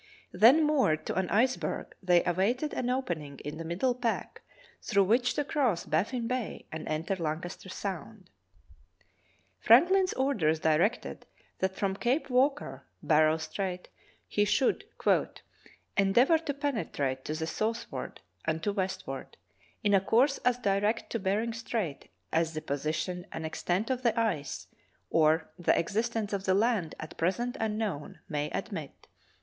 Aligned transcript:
Then 0.31 0.63
moored 0.65 1.05
to 1.05 1.13
an 1.15 1.29
iceberg, 1.29 1.93
they 2.01 2.25
awaited 2.25 2.73
an 2.73 2.89
opening 2.89 3.37
in 3.45 3.59
the 3.59 3.63
middle 3.63 3.93
pack 3.93 4.41
through 4.81 5.03
which 5.03 5.35
to 5.35 5.45
cross 5.45 5.85
Baffin 5.85 6.27
Bay 6.27 6.65
and 6.71 6.87
enter 6.87 7.15
Lancaster 7.15 7.69
Sound. 7.69 8.31
The 8.31 8.33
Northwest 8.49 8.63
Passage 8.63 9.61
6i 9.61 9.63
Franklin's 10.07 10.13
orders 10.13 10.59
directed 10.59 11.27
that 11.59 11.75
from 11.75 11.95
Cape 11.95 12.31
Walker, 12.31 12.83
Barrow 13.03 13.37
Strait, 13.37 13.89
he 14.27 14.43
should 14.43 14.85
"endeavor 15.95 16.39
to 16.39 16.53
penetrate 16.55 17.23
to 17.25 17.35
the 17.35 17.45
southward 17.45 18.21
and 18.43 18.63
to 18.63 18.71
the 18.71 18.77
westward, 18.77 19.37
in 19.83 19.93
a 19.93 20.01
course 20.01 20.39
as 20.39 20.57
direct 20.57 21.11
to 21.11 21.19
Bering 21.19 21.53
Strait 21.53 22.09
as 22.31 22.55
the 22.55 22.61
position 22.63 23.27
and 23.31 23.45
extent 23.45 23.91
of 23.91 24.01
the 24.01 24.19
ice, 24.19 24.65
or 25.11 25.51
the 25.59 25.77
existence 25.77 26.33
of 26.33 26.45
the 26.45 26.55
land 26.55 26.95
at 26.99 27.15
present 27.17 27.55
unknown, 27.59 28.17
may 28.27 28.49
admit." 28.49 29.05